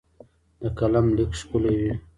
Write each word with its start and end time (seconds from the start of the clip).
د 0.61 0.63
قلم 0.77 1.05
لیک 1.15 1.31
ښکلی 1.39 1.73
وي. 1.81 1.93